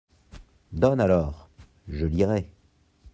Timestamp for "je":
1.87-2.07